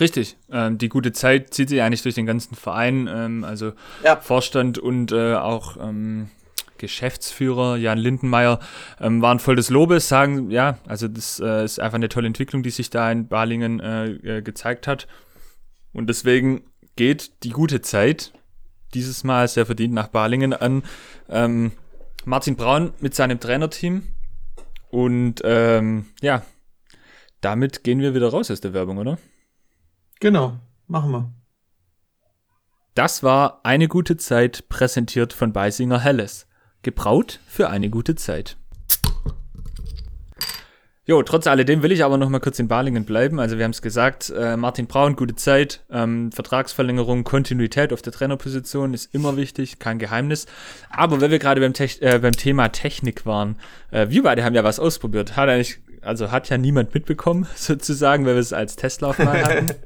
[0.00, 0.36] Richtig.
[0.50, 3.08] Ähm, die gute Zeit zieht sich eigentlich durch den ganzen Verein.
[3.12, 4.16] Ähm, also ja.
[4.16, 6.30] Vorstand und äh, auch ähm,
[6.78, 8.58] Geschäftsführer Jan Lindenmeier
[9.00, 12.62] ähm, waren voll des Lobes, sagen, ja, also das äh, ist einfach eine tolle Entwicklung,
[12.62, 15.06] die sich da in Balingen äh, äh, gezeigt hat.
[15.92, 16.64] Und deswegen
[16.96, 18.32] geht die gute Zeit
[18.94, 20.82] dieses Mal sehr verdient nach Balingen an
[21.28, 21.72] ähm,
[22.24, 24.02] Martin Braun mit seinem Trainerteam.
[24.90, 26.42] Und ähm, ja,
[27.40, 29.18] damit gehen wir wieder raus aus der Werbung, oder?
[30.20, 31.32] Genau, machen wir.
[32.94, 36.46] Das war eine gute Zeit, präsentiert von Beisinger Helles.
[36.82, 38.56] Gebraut für eine gute Zeit.
[41.06, 43.38] Jo, trotz alledem will ich aber noch mal kurz in Balingen bleiben.
[43.38, 48.14] Also wir haben es gesagt, äh, Martin Braun, gute Zeit, ähm, Vertragsverlängerung, Kontinuität auf der
[48.14, 50.46] Trainerposition ist immer wichtig, kein Geheimnis.
[50.88, 53.56] Aber wenn wir gerade beim, äh, beim Thema Technik waren,
[53.90, 55.36] äh, wir beide haben ja was ausprobiert.
[55.36, 59.66] Hat eigentlich, also hat ja niemand mitbekommen, sozusagen, weil wir es als Testlauf mal hatten.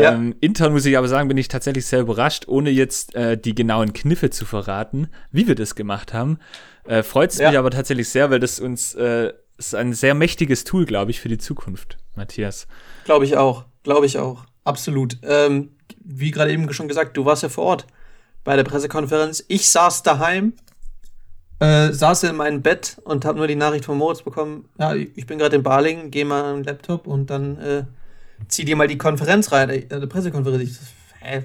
[0.00, 0.12] Ja.
[0.12, 3.52] Ähm, intern muss ich aber sagen, bin ich tatsächlich sehr überrascht, ohne jetzt äh, die
[3.52, 6.38] genauen Kniffe zu verraten, wie wir das gemacht haben.
[6.84, 7.48] Äh, Freut es ja.
[7.48, 11.20] mich aber tatsächlich sehr, weil das uns äh, ist ein sehr mächtiges Tool, glaube ich,
[11.20, 12.66] für die Zukunft, Matthias.
[13.04, 15.18] Glaube ich auch, glaube ich auch, absolut.
[15.22, 17.86] Ähm, wie gerade eben schon gesagt, du warst ja vor Ort
[18.44, 19.44] bei der Pressekonferenz.
[19.48, 20.54] Ich saß daheim,
[21.58, 25.26] äh, saß in meinem Bett und habe nur die Nachricht von Moritz bekommen, ja, ich
[25.26, 27.84] bin gerade in Balingen, geh mal an den Laptop und dann äh,
[28.46, 30.62] zieh dir mal die Konferenz rein, äh, eine Pressekonferenz.
[30.62, 30.78] Ich,
[31.20, 31.44] hä?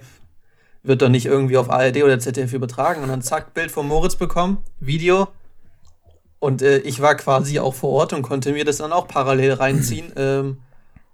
[0.83, 3.03] Wird doch nicht irgendwie auf ARD oder ZDF übertragen.
[3.03, 5.29] Und dann zack, Bild von Moritz bekommen, Video.
[6.43, 9.53] Und äh, ich war quasi auch vor Ort und konnte mir das dann auch parallel
[9.53, 10.11] reinziehen.
[10.17, 10.57] ähm,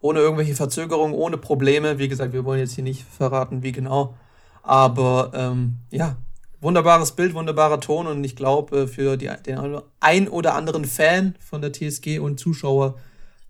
[0.01, 1.99] ohne irgendwelche Verzögerungen, ohne Probleme.
[1.99, 4.15] Wie gesagt, wir wollen jetzt hier nicht verraten, wie genau.
[4.63, 6.15] Aber ähm, ja,
[6.61, 11.35] wunderbares Bild, wunderbarer Ton und ich glaube, äh, für die, den ein oder anderen Fan
[11.39, 12.95] von der TSG und Zuschauer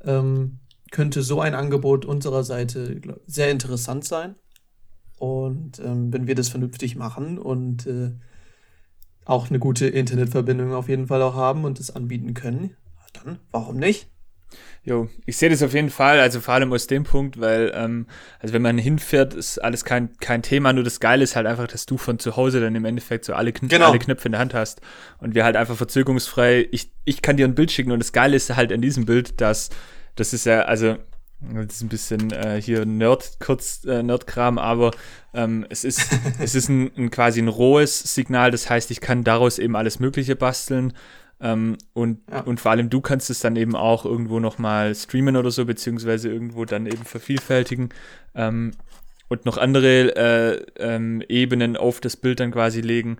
[0.03, 0.59] ähm,
[0.91, 4.35] könnte so ein Angebot unserer Seite sehr interessant sein.
[5.17, 8.11] Und ähm, wenn wir das vernünftig machen und äh,
[9.29, 12.75] auch eine gute Internetverbindung auf jeden Fall auch haben und das anbieten können,
[13.13, 14.07] dann warum nicht?
[14.83, 18.07] Jo, ich sehe das auf jeden Fall, also vor allem aus dem Punkt, weil, ähm,
[18.39, 21.67] also wenn man hinfährt, ist alles kein, kein Thema, nur das Geile ist halt einfach,
[21.67, 23.89] dass du von zu Hause dann im Endeffekt so alle, Kn genau.
[23.89, 24.81] alle Knöpfe in der Hand hast
[25.19, 28.35] und wir halt einfach verzögerungsfrei, ich, ich kann dir ein Bild schicken und das Geile
[28.35, 29.69] ist halt an diesem Bild, dass
[30.15, 30.97] das ist ja, also,
[31.41, 34.91] das ist ein bisschen äh, hier Nerd, kurz äh, Nerdkram, aber
[35.33, 39.23] ähm, es ist, es ist ein, ein, quasi ein rohes Signal, das heißt, ich kann
[39.23, 40.93] daraus eben alles Mögliche basteln.
[41.41, 42.41] Ähm, und, ja.
[42.41, 46.29] und vor allem du kannst es dann eben auch irgendwo nochmal streamen oder so, beziehungsweise
[46.29, 47.89] irgendwo dann eben vervielfältigen
[48.35, 48.71] ähm,
[49.29, 53.19] und noch andere äh, ähm, Ebenen auf das Bild dann quasi legen.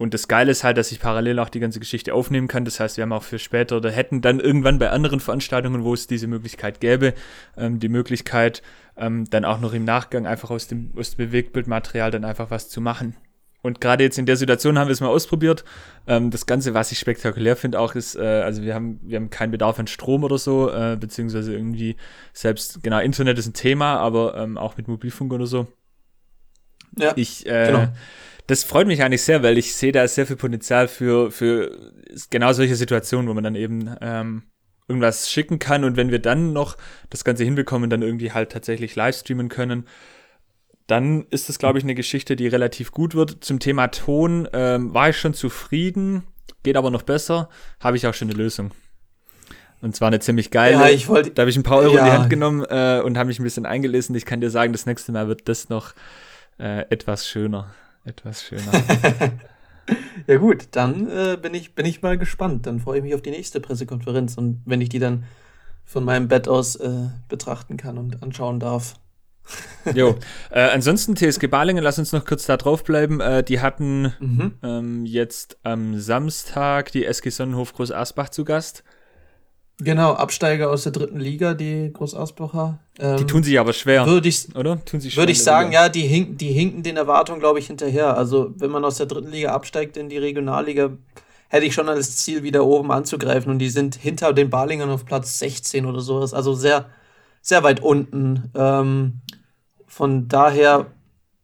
[0.00, 2.64] Und das Geile ist halt, dass ich parallel auch die ganze Geschichte aufnehmen kann.
[2.64, 5.92] Das heißt, wir haben auch für später oder hätten dann irgendwann bei anderen Veranstaltungen, wo
[5.92, 7.12] es diese Möglichkeit gäbe,
[7.58, 8.62] ähm, die Möglichkeit,
[8.96, 12.70] ähm, dann auch noch im Nachgang einfach aus dem, aus dem Bewegtbildmaterial dann einfach was
[12.70, 13.14] zu machen.
[13.60, 15.66] Und gerade jetzt in der Situation haben wir es mal ausprobiert.
[16.06, 19.28] Ähm, das Ganze, was ich spektakulär finde, auch ist, äh, also wir haben, wir haben
[19.28, 21.96] keinen Bedarf an Strom oder so, äh, beziehungsweise irgendwie
[22.32, 25.66] selbst, genau, Internet ist ein Thema, aber ähm, auch mit Mobilfunk oder so.
[26.96, 27.88] Ja, ich, äh, genau
[28.50, 31.92] das freut mich eigentlich sehr, weil ich sehe da sehr viel Potenzial für, für
[32.30, 34.42] genau solche Situationen, wo man dann eben ähm,
[34.88, 36.76] irgendwas schicken kann und wenn wir dann noch
[37.10, 39.86] das Ganze hinbekommen, dann irgendwie halt tatsächlich live streamen können,
[40.88, 43.44] dann ist das, glaube ich, eine Geschichte, die relativ gut wird.
[43.44, 46.24] Zum Thema Ton ähm, war ich schon zufrieden,
[46.64, 48.72] geht aber noch besser, habe ich auch schon eine Lösung.
[49.80, 50.74] Und zwar eine ziemlich geile.
[50.74, 52.00] Ja, ich wollte, da habe ich ein paar Euro ja.
[52.00, 54.16] in die Hand genommen äh, und habe mich ein bisschen eingelesen.
[54.16, 55.94] Ich kann dir sagen, das nächste Mal wird das noch
[56.58, 57.72] äh, etwas schöner
[58.04, 58.72] etwas schöner.
[60.26, 62.66] ja gut, dann äh, bin, ich, bin ich mal gespannt.
[62.66, 65.24] Dann freue ich mich auf die nächste Pressekonferenz und wenn ich die dann
[65.84, 68.94] von meinem Bett aus äh, betrachten kann und anschauen darf.
[69.94, 70.16] jo,
[70.50, 73.20] äh, ansonsten TSG Balingen, lass uns noch kurz da drauf bleiben.
[73.20, 74.52] Äh, die hatten mhm.
[74.62, 78.84] ähm, jetzt am Samstag die SG Sonnenhof Groß Asbach zu Gast.
[79.82, 82.78] Genau, Absteiger aus der dritten Liga, die Großausbacher.
[82.98, 84.84] Ähm, die tun sich aber schwer, würd ich, oder?
[84.84, 85.84] Tun sich Würde ich sagen, Liga.
[85.84, 88.16] ja, die, hinken, die hinken den Erwartungen, glaube ich, hinterher.
[88.16, 90.90] Also, wenn man aus der dritten Liga absteigt in die Regionalliga,
[91.48, 93.50] hätte ich schon als Ziel, wieder oben anzugreifen.
[93.50, 96.34] Und die sind hinter den Balingern auf Platz 16 oder sowas.
[96.34, 96.90] Also sehr,
[97.40, 98.50] sehr weit unten.
[98.54, 99.20] Ähm,
[99.86, 100.86] von daher,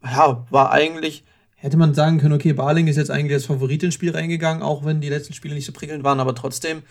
[0.04, 3.94] ja, war eigentlich, hätte man sagen können, okay, Baling ist jetzt eigentlich als Favorit ins
[3.94, 6.82] Spiel reingegangen, auch wenn die letzten Spiele nicht so prickelnd waren, aber trotzdem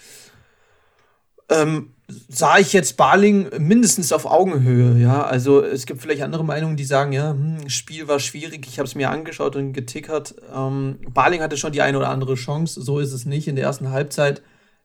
[1.50, 1.92] ähm,
[2.28, 5.00] sah ich jetzt Barling mindestens auf Augenhöhe.
[5.00, 8.68] Ja, also es gibt vielleicht andere Meinungen, die sagen, ja, hm, Spiel war schwierig.
[8.68, 10.36] Ich habe es mir angeschaut und getickert.
[10.56, 12.82] Ähm, Barling hatte schon die eine oder andere Chance.
[12.82, 13.48] So ist es nicht.
[13.48, 14.42] In der ersten Halbzeit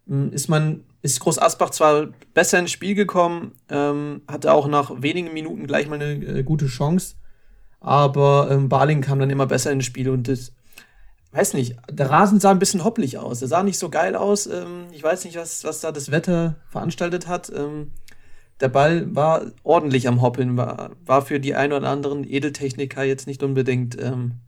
[0.07, 5.03] hm, ist man, ist Groß Asbach zwar besser ins Spiel gekommen, ähm, hatte auch nach
[5.03, 7.14] wenigen Minuten gleich mal eine äh, gute Chance,
[7.81, 10.53] aber ähm, Barling kam dann immer besser ins Spiel und das,
[11.33, 13.38] weiß nicht, der Rasen sah ein bisschen hopplig aus.
[13.38, 14.47] Der sah nicht so geil aus.
[14.47, 17.53] Ähm, ich weiß nicht, was, was da das Wetter veranstaltet hat.
[17.55, 17.93] Ähm,
[18.61, 23.27] der Ball war ordentlich am Hoppeln, war, war für die ein oder anderen Edeltechniker jetzt
[23.27, 24.40] nicht unbedingt ähm,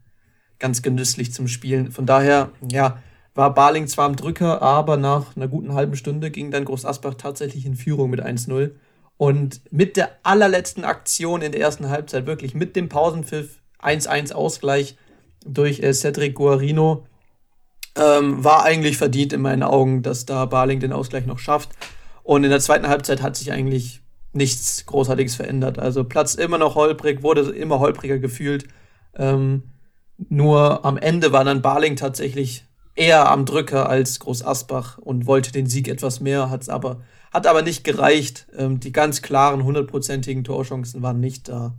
[0.59, 1.91] ganz genüsslich zum Spielen.
[1.91, 3.01] Von daher, ja,
[3.33, 7.15] war Barling zwar am Drücker, aber nach einer guten halben Stunde ging dann Groß Asbach
[7.15, 8.71] tatsächlich in Führung mit 1-0.
[9.17, 14.97] Und mit der allerletzten Aktion in der ersten Halbzeit, wirklich mit dem Pausenpfiff 1-1 Ausgleich
[15.45, 17.05] durch äh, Cedric Guarino,
[17.95, 21.69] ähm, war eigentlich verdient in meinen Augen, dass da Barling den Ausgleich noch schafft.
[22.23, 24.01] Und in der zweiten Halbzeit hat sich eigentlich
[24.31, 25.77] nichts Großartiges verändert.
[25.77, 28.67] Also Platz immer noch holprig, wurde immer holpriger gefühlt.
[29.15, 29.63] Ähm,
[30.29, 35.51] nur am Ende war dann Barling tatsächlich eher am Drücker als Groß Asbach und wollte
[35.51, 37.01] den Sieg etwas mehr, hat's aber,
[37.31, 38.47] hat aber nicht gereicht.
[38.57, 41.75] Ähm, die ganz klaren, hundertprozentigen Torchancen waren nicht da.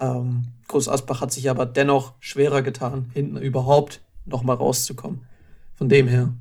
[0.00, 5.26] Ähm, Groß Asbach hat sich aber dennoch schwerer getan, hinten überhaupt noch mal rauszukommen.
[5.74, 6.32] Von dem her.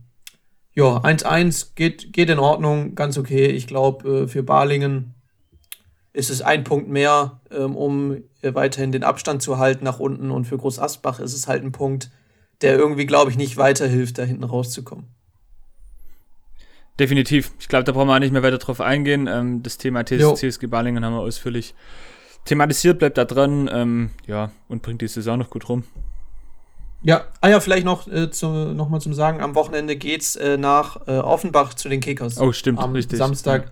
[0.74, 3.48] Ja, 1-1 geht, geht in Ordnung, ganz okay.
[3.48, 5.14] Ich glaube, äh, für Balingen
[6.14, 10.32] ist es ein Punkt mehr, ähm, um äh, weiterhin den Abstand zu halten nach unten.
[10.32, 12.10] Und für Groß Asbach ist es halt ein Punkt,
[12.62, 15.06] der irgendwie, glaube ich, nicht weiterhilft, da hinten rauszukommen.
[17.00, 17.52] Definitiv.
[17.60, 19.28] Ich glaube, da brauchen wir auch nicht mehr weiter drauf eingehen.
[19.28, 21.74] Ähm, das Thema TSG Balingen haben wir ausführlich
[22.46, 25.84] thematisiert, bleibt da dran, ähm, ja, und bringt die Saison noch gut rum.
[27.04, 30.58] Ja, ah ja, vielleicht noch, äh, zu, noch mal zum Sagen, am Wochenende geht's äh,
[30.58, 32.40] nach äh, Offenbach zu den Kickers.
[32.40, 33.18] Oh, stimmt, am richtig.
[33.18, 33.72] Samstag, ja.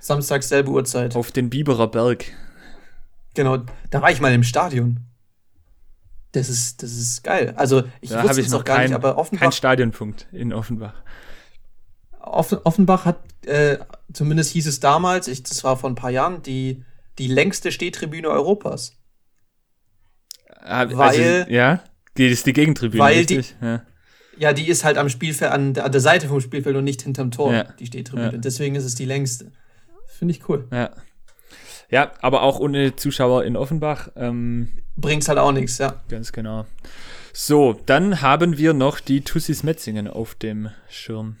[0.00, 1.14] Samstag selbe Uhrzeit.
[1.14, 2.24] Auf den Biberer Berg.
[3.34, 3.58] Genau,
[3.90, 5.00] da war ich mal im Stadion.
[6.32, 7.52] Das ist, das ist geil.
[7.56, 9.42] Also, ich da wusste es noch gar kein, nicht, aber Offenbach.
[9.42, 10.94] Kein Stadionpunkt in Offenbach.
[12.20, 13.78] Offenbach hat, äh,
[14.12, 16.82] zumindest hieß es damals, ich, das war vor ein paar Jahren, die,
[17.18, 18.96] die längste Stehtribüne Europas.
[20.60, 21.84] Also, weil, ja,
[22.16, 23.54] die ist die Gegentribüne, weil richtig?
[23.60, 23.82] Die, ja.
[24.38, 24.52] ja.
[24.52, 27.52] die ist halt am Spielfeld, an, an der Seite vom Spielfeld und nicht hinterm Tor,
[27.52, 27.64] ja.
[27.78, 28.32] die Stehtribüne.
[28.32, 28.38] Ja.
[28.38, 29.52] Deswegen ist es die längste.
[30.06, 30.66] Finde ich cool.
[30.72, 30.90] Ja.
[31.90, 34.08] Ja, aber auch ohne Zuschauer in Offenbach.
[34.16, 36.02] Ähm, Bringt's halt auch nichts, ja.
[36.08, 36.66] Ganz genau.
[37.32, 41.36] So, dann haben wir noch die Tussis Metzingen auf dem Schirm.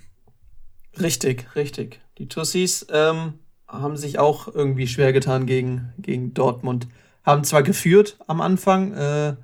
[1.00, 2.00] Richtig, richtig.
[2.18, 3.34] Die Tussis ähm,
[3.80, 6.88] haben sich auch irgendwie schwer getan gegen, gegen Dortmund.
[7.24, 9.36] Haben zwar geführt am Anfang, äh,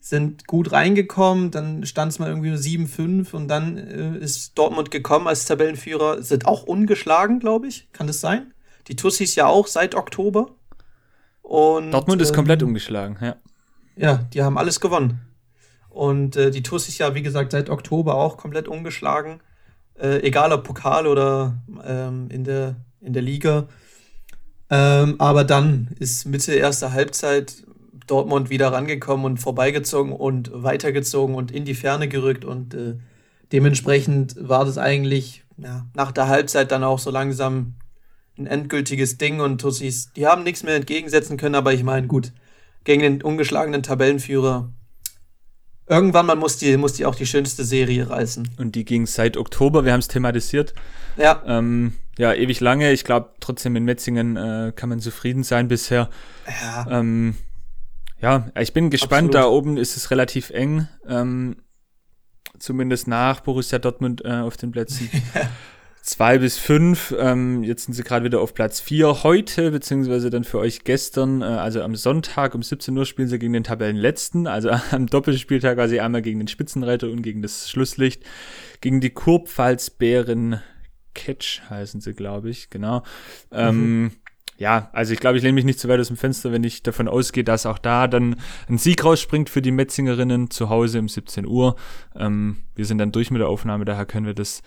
[0.00, 5.26] sind gut reingekommen, dann stand es mal irgendwie 7-5 und dann äh, ist Dortmund gekommen
[5.26, 7.88] als Tabellenführer, sind auch ungeschlagen, glaube ich.
[7.92, 8.52] Kann das sein?
[8.88, 10.50] Die Tussis ja auch seit Oktober.
[11.40, 13.36] Und, Dortmund ist ähm, komplett umgeschlagen, ja.
[13.96, 15.20] Ja, die haben alles gewonnen.
[15.88, 19.40] Und äh, die Tussis ja, wie gesagt, seit Oktober auch komplett umgeschlagen.
[19.98, 23.68] Äh, egal ob Pokal oder ähm, in, der, in der Liga.
[24.70, 27.64] Ähm, aber dann ist Mitte erster Halbzeit
[28.06, 32.44] Dortmund wieder rangekommen und vorbeigezogen und weitergezogen und in die Ferne gerückt.
[32.44, 32.96] Und äh,
[33.52, 37.74] dementsprechend war das eigentlich ja, nach der Halbzeit dann auch so langsam
[38.36, 42.32] ein endgültiges Ding und Tussis, die haben nichts mehr entgegensetzen können, aber ich meine, gut,
[42.82, 44.72] gegen den ungeschlagenen Tabellenführer.
[45.86, 48.48] Irgendwann mal muss die, muss die auch die schönste Serie reißen.
[48.58, 50.74] Und die ging seit Oktober, wir haben es thematisiert.
[51.16, 51.42] Ja.
[51.46, 52.92] Ähm, ja, ewig lange.
[52.92, 56.10] Ich glaube, trotzdem in Metzingen äh, kann man zufrieden sein bisher.
[56.62, 57.00] Ja.
[57.00, 57.36] Ähm,
[58.20, 59.34] ja, ich bin gespannt.
[59.34, 59.34] Absolut.
[59.34, 60.88] Da oben ist es relativ eng.
[61.06, 61.56] Ähm,
[62.58, 65.10] zumindest nach Borussia Dortmund äh, auf den Plätzen.
[66.04, 67.14] zwei bis fünf.
[67.18, 69.24] Ähm, jetzt sind sie gerade wieder auf Platz vier.
[69.24, 73.38] Heute, beziehungsweise dann für euch gestern, äh, also am Sonntag um 17 Uhr spielen sie
[73.38, 78.22] gegen den Tabellenletzten, also am Doppelspieltag quasi einmal gegen den Spitzenreiter und gegen das Schlusslicht.
[78.80, 80.60] Gegen die Kurpfalzbären
[81.14, 83.02] Catch heißen sie, glaube ich, genau.
[83.52, 84.12] Ähm, mhm.
[84.58, 86.82] ja, also ich glaube, ich lehne mich nicht zu weit aus dem Fenster, wenn ich
[86.82, 88.36] davon ausgehe, dass auch da dann
[88.68, 91.76] ein Sieg rausspringt für die Metzingerinnen zu Hause um 17 Uhr.
[92.14, 94.62] Ähm, wir sind dann durch mit der Aufnahme, daher können wir das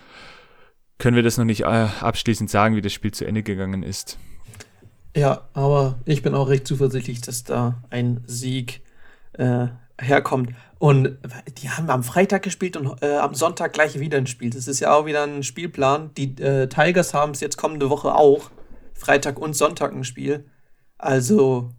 [0.97, 4.17] können wir das noch nicht äh, abschließend sagen, wie das Spiel zu Ende gegangen ist.
[5.15, 8.81] Ja, aber ich bin auch recht zuversichtlich, dass da ein Sieg
[9.33, 9.67] äh,
[9.99, 10.51] herkommt.
[10.79, 11.17] Und
[11.61, 14.51] die haben am Freitag gespielt und äh, am Sonntag gleich wieder ein Spiel.
[14.51, 16.11] Das ist ja auch wieder ein Spielplan.
[16.15, 18.51] Die äh, Tigers haben es jetzt kommende Woche auch.
[18.93, 20.45] Freitag und Sonntag ein Spiel.
[20.97, 21.69] Also,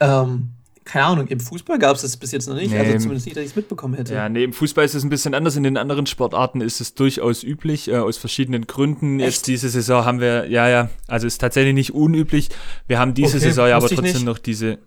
[0.00, 0.50] ähm,
[0.84, 2.72] keine Ahnung, im Fußball gab es das bis jetzt noch nicht.
[2.72, 4.14] Also nee, also zumindest nicht, dass ich es mitbekommen hätte.
[4.14, 5.56] Ja, nee, im Fußball ist es ein bisschen anders.
[5.56, 9.18] In den anderen Sportarten ist es durchaus üblich, äh, aus verschiedenen Gründen.
[9.20, 9.28] Echt?
[9.28, 12.50] Jetzt diese Saison haben wir, ja, ja, also ist tatsächlich nicht unüblich.
[12.86, 14.78] Wir haben diese okay, Saison ja aber trotzdem noch diese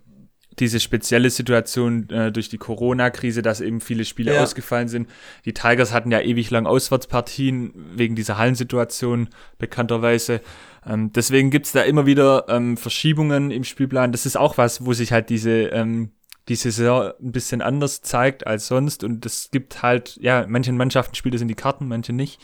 [0.60, 4.42] diese spezielle Situation äh, durch die Corona-Krise, dass eben viele Spiele ja.
[4.42, 5.08] ausgefallen sind.
[5.44, 10.40] Die Tigers hatten ja ewig lang Auswärtspartien wegen dieser Hallensituation bekannterweise.
[10.86, 14.12] Ähm, deswegen gibt's da immer wieder ähm, Verschiebungen im Spielplan.
[14.12, 16.10] Das ist auch was, wo sich halt diese ähm,
[16.48, 19.04] die Saison ein bisschen anders zeigt als sonst.
[19.04, 22.40] Und es gibt halt, ja, manchen Mannschaften spielt es in die Karten, manche nicht.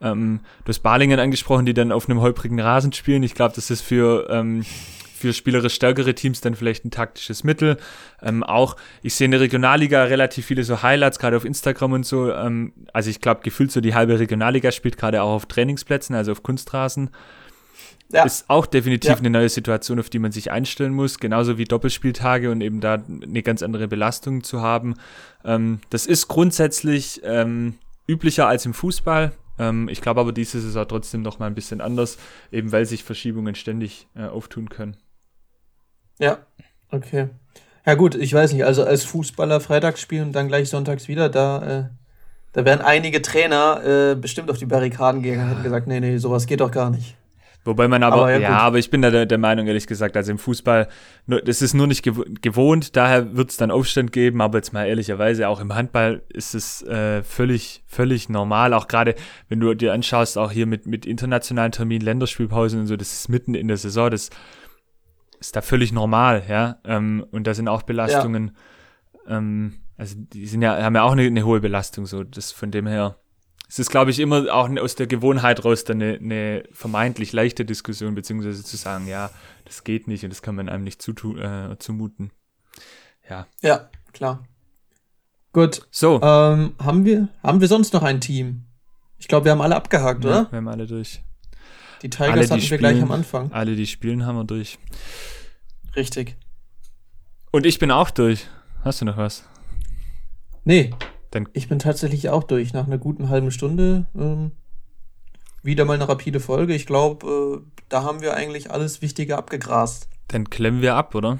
[0.00, 3.22] Ähm, du hast Balingen angesprochen, die dann auf einem holprigen Rasen spielen.
[3.22, 4.64] Ich glaube, das ist für, ähm,
[5.22, 7.78] für spielerisch stärkere Teams dann vielleicht ein taktisches Mittel.
[8.20, 12.06] Ähm, auch, ich sehe in der Regionalliga relativ viele so Highlights, gerade auf Instagram und
[12.06, 12.30] so.
[12.30, 16.32] Ähm, also ich glaube, gefühlt so die halbe Regionalliga spielt gerade auch auf Trainingsplätzen, also
[16.32, 17.10] auf Kunstrasen.
[18.10, 18.24] Ja.
[18.24, 19.16] Ist auch definitiv ja.
[19.16, 22.94] eine neue Situation, auf die man sich einstellen muss, genauso wie Doppelspieltage und eben da
[22.94, 24.96] eine ganz andere Belastung zu haben.
[25.44, 29.32] Ähm, das ist grundsätzlich ähm, üblicher als im Fußball.
[29.58, 32.18] Ähm, ich glaube aber, dieses ist auch trotzdem noch mal ein bisschen anders,
[32.50, 34.96] eben weil sich Verschiebungen ständig äh, auftun können.
[36.18, 36.38] Ja,
[36.90, 37.28] okay.
[37.84, 41.28] Ja gut, ich weiß nicht, also als Fußballer freitags spielen und dann gleich sonntags wieder,
[41.28, 41.84] da, äh,
[42.52, 46.18] da wären einige Trainer äh, bestimmt auf die Barrikaden gegangen und hätten gesagt, nee, nee,
[46.18, 47.16] sowas geht doch gar nicht.
[47.64, 50.16] Wobei man aber, aber ja, ja, aber ich bin da der, der, Meinung, ehrlich gesagt,
[50.16, 50.88] also im Fußball,
[51.28, 55.46] das ist nur nicht gewohnt, daher wird es dann Aufstand geben, aber jetzt mal ehrlicherweise,
[55.48, 59.14] auch im Handball ist es äh, völlig, völlig normal, auch gerade,
[59.48, 63.28] wenn du dir anschaust, auch hier mit, mit internationalen Terminen, Länderspielpausen und so, das ist
[63.28, 64.30] mitten in der Saison, das
[65.42, 68.56] ist da völlig normal, ja, ähm, und da sind auch Belastungen,
[69.26, 69.38] ja.
[69.38, 72.70] ähm, also die sind ja, haben ja auch eine, eine hohe Belastung, so, das von
[72.70, 73.16] dem her,
[73.68, 77.64] es ist, glaube ich, immer auch aus der Gewohnheit raus dann eine, eine, vermeintlich leichte
[77.64, 79.30] Diskussion, beziehungsweise zu sagen, ja,
[79.64, 82.30] das geht nicht und das kann man einem nicht zutu äh, zumuten.
[83.28, 83.46] Ja.
[83.62, 84.44] Ja, klar.
[85.52, 85.86] Gut.
[85.90, 86.20] So.
[86.22, 88.66] Ähm, haben, wir, haben wir sonst noch ein Team?
[89.16, 90.52] Ich glaube, wir haben alle abgehakt, ja, oder?
[90.52, 91.22] Wir haben alle durch.
[92.02, 93.52] Die Tigers alle, die hatten wir gleich am Anfang.
[93.52, 94.78] Alle, die spielen, haben wir durch.
[95.94, 96.36] Richtig.
[97.52, 98.46] Und ich bin auch durch.
[98.82, 99.44] Hast du noch was?
[100.64, 100.90] Nee,
[101.30, 102.72] dann ich bin tatsächlich auch durch.
[102.72, 104.52] Nach einer guten halben Stunde ähm,
[105.62, 106.74] wieder mal eine rapide Folge.
[106.74, 110.08] Ich glaube, äh, da haben wir eigentlich alles Wichtige abgegrast.
[110.28, 111.38] Dann klemmen wir ab, oder?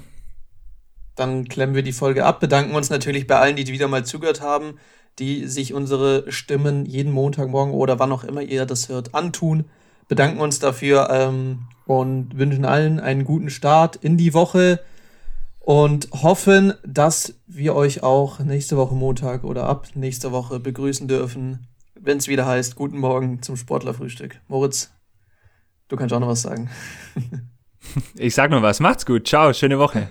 [1.15, 2.39] Dann klemmen wir die Folge ab.
[2.39, 4.79] Bedanken uns natürlich bei allen, die wieder mal zugehört haben,
[5.19, 9.65] die sich unsere Stimmen jeden Montagmorgen oder wann auch immer ihr das hört, antun.
[10.07, 14.79] Bedanken uns dafür ähm, und wünschen allen einen guten Start in die Woche
[15.59, 21.67] und hoffen, dass wir euch auch nächste Woche Montag oder ab nächster Woche begrüßen dürfen,
[21.99, 24.41] wenn es wieder heißt, guten Morgen zum Sportlerfrühstück.
[24.47, 24.91] Moritz,
[25.87, 26.69] du kannst auch noch was sagen.
[28.17, 28.81] ich sag noch was.
[28.81, 29.27] Macht's gut.
[29.27, 29.53] Ciao.
[29.53, 30.09] Schöne Woche.